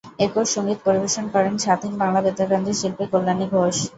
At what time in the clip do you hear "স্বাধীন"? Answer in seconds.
1.57-1.93